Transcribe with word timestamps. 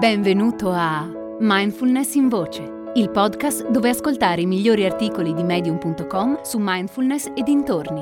Benvenuto 0.00 0.70
a 0.72 1.06
Mindfulness 1.40 2.14
in 2.14 2.30
Voce, 2.30 2.62
il 2.94 3.10
podcast 3.10 3.68
dove 3.68 3.90
ascoltare 3.90 4.40
i 4.40 4.46
migliori 4.46 4.86
articoli 4.86 5.34
di 5.34 5.42
medium.com 5.42 6.40
su 6.40 6.56
mindfulness 6.58 7.26
e 7.36 7.42
dintorni. 7.42 8.00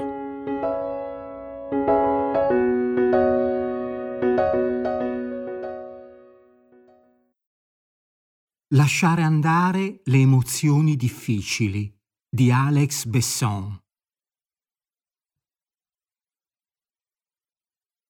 Lasciare 8.77 9.23
andare 9.23 10.01
le 10.05 10.19
emozioni 10.19 10.95
difficili 10.95 11.93
di 12.29 12.53
Alex 12.53 13.07
Besson. 13.07 13.77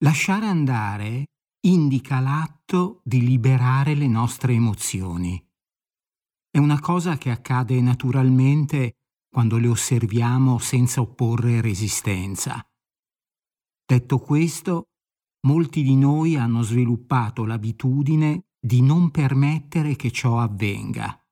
Lasciare 0.04 0.44
andare 0.44 1.24
indica 1.68 2.20
l'atto 2.20 3.02
di 3.04 3.20
liberare 3.20 3.94
le 3.94 4.06
nostre 4.06 4.54
emozioni. 4.54 5.42
È 6.50 6.56
una 6.56 6.80
cosa 6.80 7.18
che 7.18 7.30
accade 7.30 7.80
naturalmente 7.82 8.94
quando 9.28 9.58
le 9.58 9.68
osserviamo 9.68 10.58
senza 10.58 11.02
opporre 11.02 11.60
resistenza. 11.60 12.66
Detto 13.84 14.18
questo, 14.18 14.84
molti 15.46 15.82
di 15.82 15.94
noi 15.94 16.36
hanno 16.36 16.62
sviluppato 16.62 17.44
l'abitudine 17.44 18.46
di 18.58 18.80
non 18.80 19.10
permettere 19.10 19.94
che 19.94 20.10
ciò 20.10 20.38
avvenga. 20.40 21.22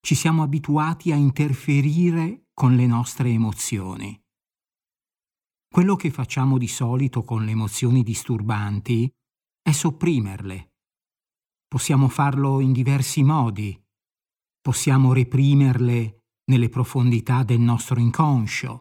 Ci 0.00 0.14
siamo 0.14 0.42
abituati 0.42 1.10
a 1.10 1.16
interferire 1.16 2.48
con 2.52 2.76
le 2.76 2.86
nostre 2.86 3.30
emozioni. 3.30 4.22
Quello 5.66 5.96
che 5.96 6.10
facciamo 6.10 6.58
di 6.58 6.68
solito 6.68 7.24
con 7.24 7.44
le 7.44 7.52
emozioni 7.52 8.02
disturbanti 8.02 9.10
è 9.66 9.72
sopprimerle. 9.72 10.72
Possiamo 11.66 12.08
farlo 12.08 12.60
in 12.60 12.72
diversi 12.72 13.22
modi. 13.22 13.82
Possiamo 14.60 15.14
reprimerle 15.14 16.24
nelle 16.50 16.68
profondità 16.68 17.42
del 17.44 17.60
nostro 17.60 17.98
inconscio. 17.98 18.80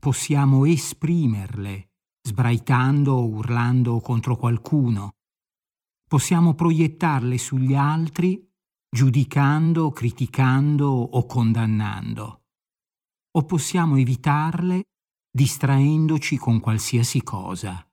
Possiamo 0.00 0.64
esprimerle, 0.64 1.90
sbraitando 2.22 3.14
o 3.14 3.26
urlando 3.26 3.98
contro 3.98 4.36
qualcuno. 4.36 5.14
Possiamo 6.06 6.54
proiettarle 6.54 7.36
sugli 7.36 7.74
altri, 7.74 8.48
giudicando, 8.88 9.90
criticando 9.90 10.86
o 10.86 11.26
condannando. 11.26 12.44
O 13.32 13.44
possiamo 13.44 13.96
evitarle 13.96 14.84
distraendoci 15.28 16.36
con 16.36 16.60
qualsiasi 16.60 17.20
cosa. 17.24 17.87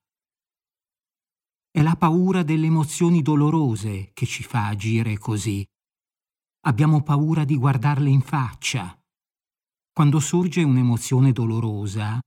È 1.76 1.82
la 1.82 1.98
paura 1.98 2.42
delle 2.42 2.68
emozioni 2.68 3.22
dolorose 3.22 4.12
che 4.14 4.26
ci 4.26 4.44
fa 4.44 4.68
agire 4.68 5.18
così. 5.18 5.62
Abbiamo 6.68 7.04
paura 7.04 7.44
di 7.44 7.58
guardarle 7.58 8.10
in 8.10 8.22
faccia. 8.22 8.98
Quando 9.92 10.22
sorge 10.22 10.64
un'emozione 10.64 11.34
dolorosa, 11.34 12.18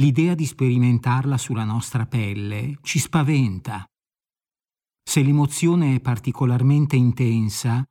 l'idea 0.00 0.36
di 0.36 0.46
sperimentarla 0.46 1.36
sulla 1.38 1.64
nostra 1.64 2.06
pelle 2.06 2.78
ci 2.82 3.00
spaventa. 3.00 3.84
Se 5.02 5.24
l'emozione 5.24 5.96
è 5.96 6.00
particolarmente 6.00 6.94
intensa, 6.94 7.82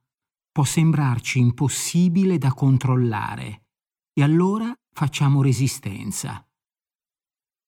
può 0.50 0.64
sembrarci 0.64 1.38
impossibile 1.38 2.38
da 2.38 2.54
controllare 2.54 3.64
e 4.14 4.22
allora 4.22 4.72
facciamo 4.90 5.42
resistenza. 5.42 6.42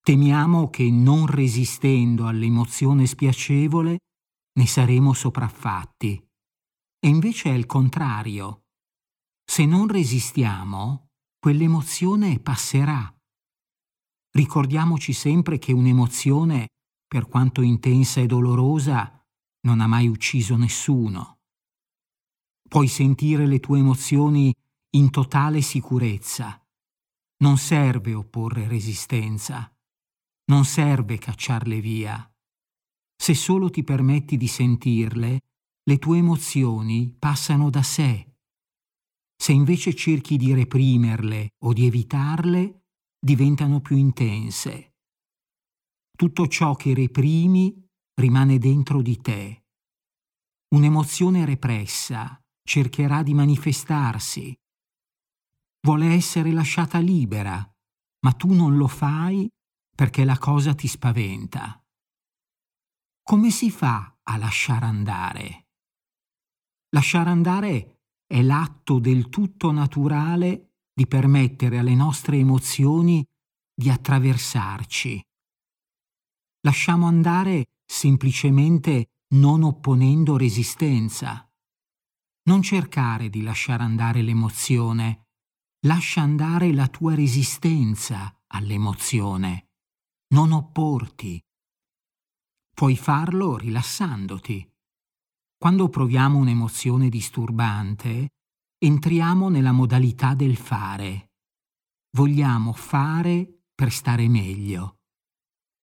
Temiamo 0.06 0.70
che 0.70 0.88
non 0.88 1.26
resistendo 1.26 2.28
all'emozione 2.28 3.06
spiacevole 3.06 3.98
ne 4.52 4.66
saremo 4.68 5.12
sopraffatti. 5.12 6.24
E 7.00 7.08
invece 7.08 7.50
è 7.50 7.54
il 7.54 7.66
contrario. 7.66 8.66
Se 9.44 9.66
non 9.66 9.88
resistiamo, 9.88 11.08
quell'emozione 11.40 12.38
passerà. 12.38 13.12
Ricordiamoci 14.30 15.12
sempre 15.12 15.58
che 15.58 15.72
un'emozione, 15.72 16.68
per 17.04 17.26
quanto 17.26 17.62
intensa 17.62 18.20
e 18.20 18.26
dolorosa, 18.26 19.20
non 19.62 19.80
ha 19.80 19.88
mai 19.88 20.06
ucciso 20.06 20.54
nessuno. 20.56 21.40
Puoi 22.68 22.86
sentire 22.86 23.44
le 23.44 23.58
tue 23.58 23.80
emozioni 23.80 24.54
in 24.90 25.10
totale 25.10 25.62
sicurezza. 25.62 26.64
Non 27.38 27.58
serve 27.58 28.14
opporre 28.14 28.68
resistenza. 28.68 29.68
Non 30.48 30.64
serve 30.64 31.18
cacciarle 31.18 31.80
via. 31.80 32.30
Se 33.16 33.34
solo 33.34 33.68
ti 33.68 33.82
permetti 33.82 34.36
di 34.36 34.46
sentirle, 34.46 35.40
le 35.82 35.98
tue 35.98 36.18
emozioni 36.18 37.12
passano 37.18 37.68
da 37.68 37.82
sé. 37.82 38.34
Se 39.36 39.52
invece 39.52 39.94
cerchi 39.94 40.36
di 40.36 40.54
reprimerle 40.54 41.50
o 41.64 41.72
di 41.72 41.86
evitarle, 41.86 42.84
diventano 43.18 43.80
più 43.80 43.96
intense. 43.96 44.94
Tutto 46.16 46.46
ciò 46.46 46.74
che 46.74 46.94
reprimi 46.94 47.84
rimane 48.14 48.58
dentro 48.58 49.02
di 49.02 49.20
te. 49.20 49.64
Un'emozione 50.74 51.44
repressa 51.44 52.40
cercherà 52.62 53.22
di 53.22 53.34
manifestarsi. 53.34 54.54
Vuole 55.80 56.06
essere 56.14 56.52
lasciata 56.52 56.98
libera, 56.98 57.68
ma 58.20 58.32
tu 58.32 58.52
non 58.52 58.76
lo 58.76 58.86
fai 58.86 59.48
perché 59.96 60.24
la 60.26 60.38
cosa 60.38 60.74
ti 60.74 60.86
spaventa. 60.86 61.82
Come 63.22 63.50
si 63.50 63.70
fa 63.70 64.18
a 64.22 64.36
lasciare 64.36 64.84
andare? 64.84 65.68
Lasciare 66.90 67.30
andare 67.30 68.02
è 68.26 68.42
l'atto 68.42 68.98
del 68.98 69.30
tutto 69.30 69.72
naturale 69.72 70.74
di 70.92 71.06
permettere 71.06 71.78
alle 71.78 71.94
nostre 71.94 72.36
emozioni 72.36 73.24
di 73.74 73.88
attraversarci. 73.88 75.20
Lasciamo 76.60 77.06
andare 77.06 77.64
semplicemente 77.84 79.12
non 79.34 79.62
opponendo 79.62 80.36
resistenza. 80.36 81.50
Non 82.48 82.60
cercare 82.60 83.30
di 83.30 83.42
lasciare 83.42 83.82
andare 83.82 84.20
l'emozione, 84.20 85.28
lascia 85.86 86.20
andare 86.20 86.72
la 86.72 86.86
tua 86.88 87.14
resistenza 87.14 88.32
all'emozione 88.48 89.65
non 90.28 90.50
opporti. 90.50 91.40
Puoi 92.74 92.96
farlo 92.96 93.56
rilassandoti. 93.56 94.68
Quando 95.56 95.88
proviamo 95.88 96.38
un'emozione 96.38 97.08
disturbante, 97.08 98.30
entriamo 98.78 99.48
nella 99.48 99.72
modalità 99.72 100.34
del 100.34 100.56
fare. 100.56 101.30
Vogliamo 102.16 102.72
fare 102.72 103.62
per 103.74 103.92
stare 103.92 104.28
meglio. 104.28 104.96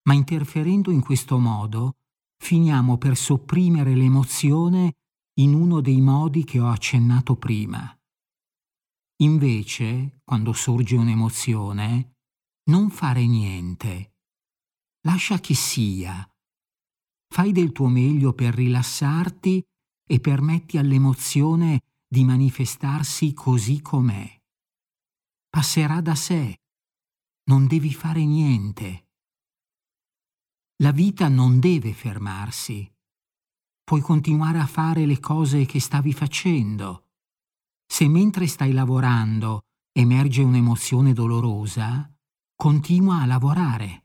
Ma 0.06 0.14
interferendo 0.14 0.90
in 0.90 1.00
questo 1.00 1.38
modo, 1.38 1.96
finiamo 2.36 2.98
per 2.98 3.16
sopprimere 3.16 3.94
l'emozione 3.94 4.92
in 5.40 5.54
uno 5.54 5.80
dei 5.80 6.00
modi 6.00 6.44
che 6.44 6.60
ho 6.60 6.68
accennato 6.68 7.36
prima. 7.36 7.98
Invece, 9.22 10.20
quando 10.22 10.52
sorge 10.52 10.96
un'emozione, 10.96 12.16
non 12.64 12.90
fare 12.90 13.26
niente 13.26 14.13
lascia 15.06 15.38
che 15.38 15.54
sia. 15.54 16.28
Fai 17.28 17.52
del 17.52 17.72
tuo 17.72 17.88
meglio 17.88 18.32
per 18.32 18.54
rilassarti 18.54 19.62
e 20.06 20.20
permetti 20.20 20.78
all'emozione 20.78 21.80
di 22.06 22.24
manifestarsi 22.24 23.32
così 23.32 23.80
com'è. 23.80 24.40
Passerà 25.48 26.00
da 26.00 26.14
sé. 26.14 26.60
Non 27.44 27.66
devi 27.66 27.92
fare 27.92 28.24
niente. 28.24 29.08
La 30.82 30.92
vita 30.92 31.28
non 31.28 31.60
deve 31.60 31.92
fermarsi. 31.92 32.90
Puoi 33.82 34.00
continuare 34.00 34.58
a 34.58 34.66
fare 34.66 35.06
le 35.06 35.20
cose 35.20 35.66
che 35.66 35.80
stavi 35.80 36.12
facendo. 36.12 37.08
Se 37.86 38.08
mentre 38.08 38.46
stai 38.46 38.72
lavorando 38.72 39.66
emerge 39.92 40.42
un'emozione 40.42 41.12
dolorosa, 41.12 42.10
continua 42.56 43.20
a 43.20 43.26
lavorare. 43.26 44.03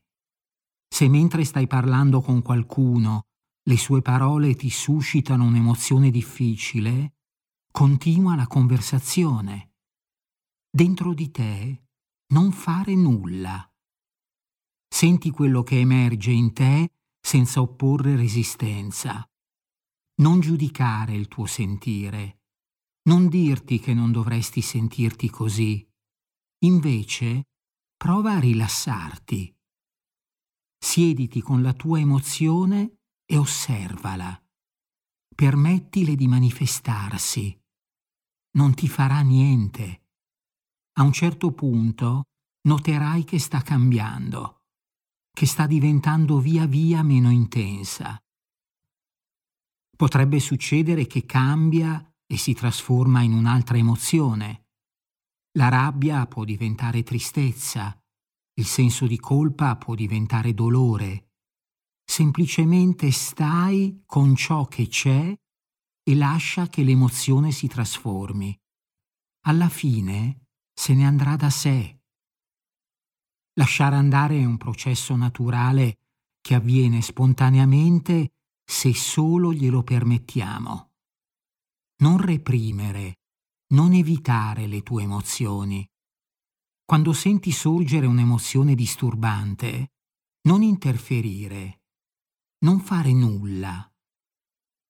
Se 1.00 1.08
mentre 1.08 1.46
stai 1.46 1.66
parlando 1.66 2.20
con 2.20 2.42
qualcuno 2.42 3.28
le 3.70 3.78
sue 3.78 4.02
parole 4.02 4.54
ti 4.56 4.70
suscitano 4.70 5.46
un'emozione 5.46 6.12
difficile, 6.12 7.14
continua 7.72 8.36
la 8.36 8.48
conversazione. 8.48 9.76
Dentro 10.70 11.14
di 11.14 11.32
te 11.32 11.84
non 12.34 12.52
fare 12.52 12.96
nulla. 12.96 13.66
Senti 14.90 15.32
quello 15.32 15.64
che 15.64 15.80
emerge 15.80 16.32
in 16.32 16.52
te 16.52 16.92
senza 17.18 17.62
opporre 17.62 18.18
resistenza. 18.18 19.26
Non 20.16 20.42
giudicare 20.42 21.16
il 21.16 21.30
tuo 21.30 21.46
sentire. 21.46 22.42
Non 23.04 23.30
dirti 23.30 23.80
che 23.80 23.94
non 23.94 24.12
dovresti 24.12 24.60
sentirti 24.60 25.30
così. 25.30 25.90
Invece, 26.66 27.46
prova 27.96 28.34
a 28.34 28.40
rilassarti 28.40 29.59
siediti 30.80 31.42
con 31.42 31.62
la 31.62 31.74
tua 31.74 32.00
emozione 32.00 33.00
e 33.26 33.38
osservala. 33.38 34.42
permettile 35.40 36.16
di 36.16 36.28
manifestarsi. 36.28 37.58
Non 38.58 38.74
ti 38.74 38.90
farà 38.90 39.22
niente. 39.22 40.08
A 40.98 41.04
un 41.04 41.14
certo 41.14 41.54
punto 41.54 42.24
noterai 42.68 43.24
che 43.24 43.40
sta 43.40 43.62
cambiando, 43.62 44.64
che 45.32 45.46
sta 45.46 45.66
diventando 45.66 46.40
via 46.40 46.66
via 46.66 47.04
meno 47.04 47.30
intensa. 47.30 48.22
Potrebbe 49.96 50.42
succedere 50.42 51.08
che 51.08 51.26
cambia 51.26 52.06
e 52.26 52.36
si 52.36 52.54
trasforma 52.54 53.22
in 53.22 53.32
un'altra 53.32 53.78
emozione. 53.78 54.68
La 55.58 55.70
rabbia 55.70 56.26
può 56.28 56.44
diventare 56.44 57.02
tristezza, 57.04 57.98
il 58.60 58.66
senso 58.66 59.08
di 59.08 59.18
colpa 59.18 59.78
può 59.78 59.96
diventare 59.96 60.54
dolore, 60.54 61.30
semplicemente 62.04 63.10
stai 63.10 64.04
con 64.06 64.36
ciò 64.36 64.66
che 64.66 64.88
c'è 64.88 65.34
e 66.04 66.16
lascia 66.16 66.68
che 66.68 66.84
l'emozione 66.84 67.52
si 67.52 67.68
trasformi. 67.68 68.58
Alla 69.46 69.70
fine 69.70 70.48
se 70.74 70.94
ne 70.94 71.06
andrà 71.06 71.38
da 71.38 71.50
sé. 71.50 72.02
Lasciare 73.54 73.96
andare 73.96 74.40
è 74.40 74.44
un 74.44 74.58
processo 74.58 75.16
naturale 75.16 76.00
che 76.42 76.56
avviene 76.56 77.02
spontaneamente 77.02 78.34
se 78.66 78.94
solo 78.94 79.54
glielo 79.54 79.84
permettiamo. 79.84 80.92
Non 82.02 82.18
reprimere, 82.18 83.20
non 83.74 83.94
evitare 83.94 84.68
le 84.68 84.84
tue 84.84 85.04
emozioni. 85.04 85.90
Quando 86.90 87.14
senti 87.14 87.52
sorgere 87.52 88.08
un'emozione 88.08 88.74
disturbante, 88.74 89.92
non 90.48 90.64
interferire, 90.64 91.84
non 92.66 92.80
fare 92.80 93.14
nulla. 93.14 93.88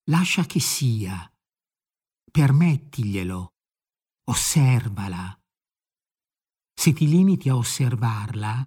Lascia 0.10 0.46
che 0.46 0.62
sia. 0.62 1.30
Permettiglielo. 2.32 3.54
Osservala. 4.30 5.38
Se 6.74 6.94
ti 6.94 7.06
limiti 7.06 7.50
a 7.50 7.58
osservarla, 7.58 8.66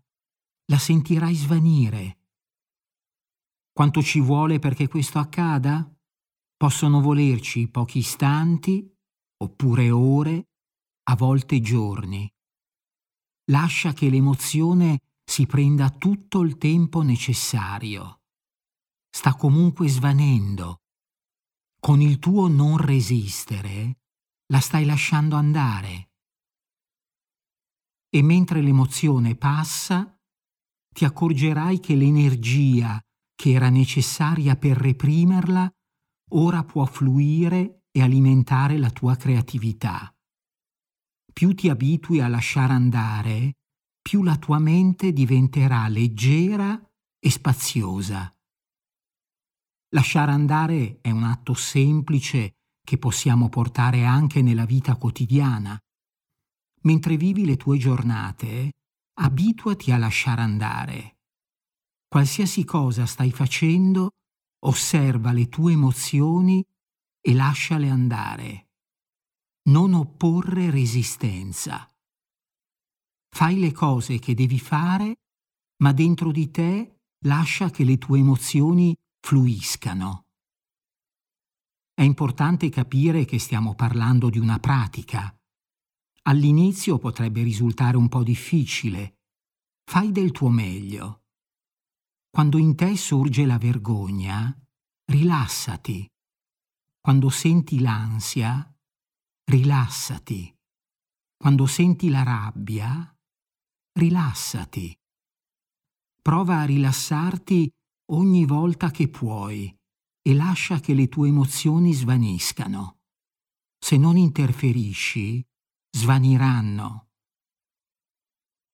la 0.67 0.79
sentirai 0.79 1.34
svanire. 1.34 2.19
Quanto 3.73 4.02
ci 4.02 4.20
vuole 4.20 4.58
perché 4.58 4.88
questo 4.88 5.19
accada? 5.19 5.90
Possono 6.55 7.00
volerci 7.00 7.67
pochi 7.70 8.00
istanti, 8.00 8.94
oppure 9.38 9.90
ore, 9.90 10.50
a 11.05 11.17
volte 11.17 11.62
giorni. 11.62 12.31
Lascia 13.50 13.92
che 13.92 14.08
l'emozione 14.08 15.00
si 15.24 15.46
prenda 15.46 15.90
tutto 15.90 16.42
il 16.42 16.58
tempo 16.58 17.02
necessario 17.02 18.22
sta 19.12 19.34
comunque 19.34 19.88
svanendo. 19.88 20.78
Con 21.78 22.00
il 22.00 22.18
tuo 22.18 22.48
non 22.48 22.78
resistere, 22.78 23.98
la 24.46 24.60
stai 24.60 24.84
lasciando 24.84 25.36
andare. 25.36 26.10
E 28.08 28.22
mentre 28.22 28.62
l'emozione 28.62 29.36
passa, 29.36 30.16
ti 30.94 31.04
accorgerai 31.04 31.78
che 31.78 31.94
l'energia 31.94 33.00
che 33.34 33.52
era 33.52 33.68
necessaria 33.68 34.56
per 34.56 34.76
reprimerla 34.76 35.70
ora 36.34 36.64
può 36.64 36.84
fluire 36.86 37.84
e 37.90 38.02
alimentare 38.02 38.78
la 38.78 38.90
tua 38.90 39.16
creatività. 39.16 40.11
Più 41.32 41.55
ti 41.55 41.69
abitui 41.69 42.20
a 42.20 42.29
lasciare 42.29 42.73
andare, 42.73 43.56
più 44.02 44.23
la 44.23 44.37
tua 44.37 44.58
mente 44.58 45.12
diventerà 45.12 45.88
leggera 45.88 46.79
e 47.19 47.31
spaziosa. 47.31 48.34
Lasciare 49.94 50.32
andare 50.32 50.99
è 51.00 51.11
un 51.11 51.25
atto 51.25 51.55
semplice 51.55 52.56
che 52.84 52.99
possiamo 52.99 53.49
portare 53.49 54.05
anche 54.05 54.43
nella 54.43 54.64
vita 54.64 54.96
quotidiana. 54.96 55.79
Mentre 56.82 57.17
vivi 57.17 57.44
le 57.44 57.56
tue 57.56 57.79
giornate, 57.79 58.73
abituati 59.20 59.93
a 59.93 59.99
lasciare 59.99 60.43
andare. 60.43 61.17
Qualsiasi 62.08 62.64
cosa 62.64 63.06
stai 63.06 63.31
facendo, 63.31 64.11
osserva 64.64 65.32
le 65.32 65.49
tue 65.49 65.73
emozioni 65.73 66.64
e 67.20 67.34
lasciale 67.34 67.88
andare. 67.88 68.71
Non 69.64 69.94
opporre 69.94 70.70
resistenza. 70.70 71.88
Fai 73.28 73.60
le 73.60 73.70
cose 73.70 74.18
che 74.18 74.34
devi 74.34 74.58
fare, 74.58 75.20
ma 75.82 75.92
dentro 75.92 76.32
di 76.32 76.50
te 76.50 77.02
lascia 77.26 77.70
che 77.70 77.84
le 77.84 77.96
tue 77.96 78.18
emozioni 78.18 78.92
fluiscano. 79.20 80.26
È 81.94 82.02
importante 82.02 82.70
capire 82.70 83.24
che 83.24 83.38
stiamo 83.38 83.76
parlando 83.76 84.30
di 84.30 84.38
una 84.38 84.58
pratica. 84.58 85.32
All'inizio 86.22 86.98
potrebbe 86.98 87.44
risultare 87.44 87.96
un 87.96 88.08
po' 88.08 88.24
difficile. 88.24 89.18
Fai 89.84 90.10
del 90.10 90.32
tuo 90.32 90.48
meglio. 90.48 91.22
Quando 92.30 92.58
in 92.58 92.74
te 92.74 92.96
sorge 92.96 93.46
la 93.46 93.58
vergogna, 93.58 94.52
rilassati. 95.04 96.08
Quando 97.00 97.28
senti 97.28 97.78
l'ansia, 97.78 98.71
rilassati. 99.52 100.50
Quando 101.37 101.66
senti 101.66 102.08
la 102.08 102.22
rabbia, 102.22 103.14
rilassati. 103.99 104.99
Prova 106.22 106.60
a 106.60 106.64
rilassarti 106.64 107.70
ogni 108.12 108.46
volta 108.46 108.90
che 108.90 109.08
puoi 109.08 109.70
e 110.22 110.34
lascia 110.34 110.81
che 110.81 110.94
le 110.94 111.08
tue 111.08 111.28
emozioni 111.28 111.93
svaniscano. 111.93 113.00
Se 113.78 113.99
non 113.99 114.16
interferisci, 114.16 115.44
svaniranno. 115.94 117.08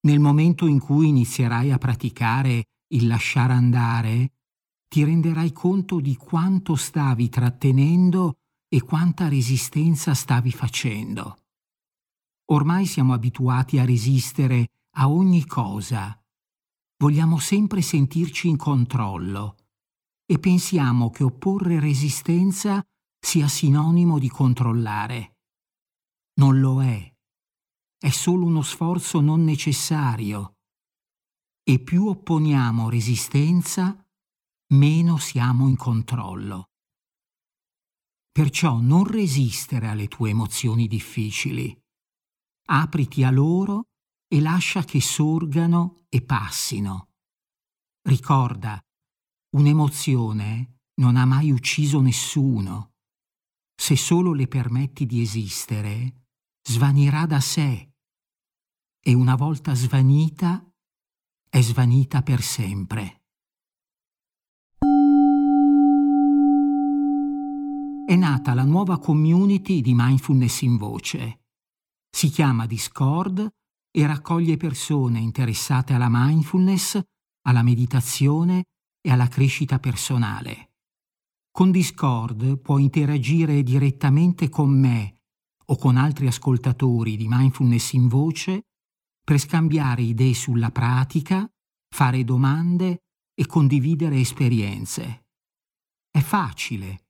Nel 0.06 0.20
momento 0.20 0.68
in 0.68 0.78
cui 0.78 1.08
inizierai 1.08 1.72
a 1.72 1.78
praticare 1.78 2.66
il 2.94 3.08
lasciare 3.08 3.52
andare, 3.52 4.32
ti 4.86 5.02
renderai 5.02 5.50
conto 5.50 5.98
di 5.98 6.14
quanto 6.14 6.76
stavi 6.76 7.28
trattenendo 7.28 8.36
e 8.68 8.82
quanta 8.82 9.28
resistenza 9.28 10.14
stavi 10.14 10.52
facendo. 10.52 11.38
Ormai 12.50 12.86
siamo 12.86 13.12
abituati 13.12 13.78
a 13.78 13.84
resistere 13.84 14.70
a 14.96 15.08
ogni 15.08 15.44
cosa 15.46 16.18
vogliamo 16.98 17.38
sempre 17.38 17.80
sentirci 17.80 18.48
in 18.48 18.56
controllo 18.56 19.56
e 20.26 20.38
pensiamo 20.38 21.10
che 21.10 21.22
opporre 21.24 21.80
resistenza 21.80 22.84
sia 23.18 23.48
sinonimo 23.48 24.18
di 24.18 24.28
controllare. 24.28 25.36
Non 26.34 26.60
lo 26.60 26.82
è. 26.82 27.16
È 27.98 28.10
solo 28.10 28.44
uno 28.44 28.62
sforzo 28.62 29.20
non 29.20 29.44
necessario. 29.44 30.56
E 31.62 31.78
più 31.80 32.06
opponiamo 32.06 32.88
resistenza, 32.88 33.96
meno 34.74 35.16
siamo 35.18 35.68
in 35.68 35.76
controllo. 35.76 36.67
Perciò 38.38 38.78
non 38.78 39.02
resistere 39.02 39.88
alle 39.88 40.06
tue 40.06 40.30
emozioni 40.30 40.86
difficili. 40.86 41.76
Apriti 42.66 43.24
a 43.24 43.32
loro 43.32 43.88
e 44.32 44.40
lascia 44.40 44.84
che 44.84 45.00
sorgano 45.00 46.04
e 46.08 46.22
passino. 46.22 47.08
Ricorda, 48.02 48.80
un'emozione 49.56 50.82
non 51.00 51.16
ha 51.16 51.24
mai 51.24 51.50
ucciso 51.50 52.00
nessuno. 52.00 52.92
Se 53.74 53.96
solo 53.96 54.32
le 54.32 54.46
permetti 54.46 55.04
di 55.04 55.20
esistere, 55.20 56.26
svanirà 56.62 57.26
da 57.26 57.40
sé. 57.40 57.90
E 59.00 59.14
una 59.14 59.34
volta 59.34 59.74
svanita, 59.74 60.64
è 61.50 61.60
svanita 61.60 62.22
per 62.22 62.40
sempre. 62.42 63.17
È 68.08 68.16
nata 68.16 68.54
la 68.54 68.64
nuova 68.64 68.98
community 68.98 69.82
di 69.82 69.92
mindfulness 69.94 70.62
in 70.62 70.78
voce. 70.78 71.40
Si 72.08 72.30
chiama 72.30 72.64
Discord 72.64 73.46
e 73.90 74.06
raccoglie 74.06 74.56
persone 74.56 75.18
interessate 75.18 75.92
alla 75.92 76.08
mindfulness, 76.08 76.98
alla 77.42 77.62
meditazione 77.62 78.64
e 79.02 79.10
alla 79.10 79.28
crescita 79.28 79.78
personale. 79.78 80.70
Con 81.50 81.70
Discord 81.70 82.56
puoi 82.60 82.84
interagire 82.84 83.62
direttamente 83.62 84.48
con 84.48 84.70
me 84.70 85.24
o 85.66 85.76
con 85.76 85.98
altri 85.98 86.28
ascoltatori 86.28 87.14
di 87.14 87.26
mindfulness 87.28 87.92
in 87.92 88.08
voce 88.08 88.68
per 89.22 89.38
scambiare 89.38 90.00
idee 90.00 90.32
sulla 90.32 90.70
pratica, 90.70 91.46
fare 91.94 92.24
domande 92.24 93.02
e 93.34 93.44
condividere 93.44 94.18
esperienze. 94.18 95.26
È 96.10 96.20
facile. 96.20 97.02